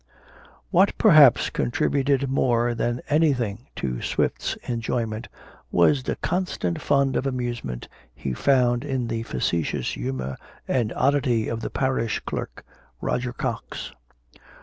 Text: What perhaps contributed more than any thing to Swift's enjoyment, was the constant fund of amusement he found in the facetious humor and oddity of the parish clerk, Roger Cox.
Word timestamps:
What 0.71 0.97
perhaps 0.97 1.51
contributed 1.51 2.27
more 2.27 2.73
than 2.73 3.01
any 3.07 3.33
thing 3.33 3.67
to 3.75 4.01
Swift's 4.01 4.55
enjoyment, 4.63 5.27
was 5.71 6.01
the 6.01 6.15
constant 6.15 6.81
fund 6.81 7.15
of 7.15 7.27
amusement 7.27 7.87
he 8.15 8.33
found 8.33 8.83
in 8.83 9.05
the 9.09 9.21
facetious 9.21 9.91
humor 9.93 10.37
and 10.67 10.91
oddity 10.93 11.47
of 11.47 11.61
the 11.61 11.69
parish 11.69 12.19
clerk, 12.21 12.65
Roger 12.99 13.31
Cox. 13.31 13.91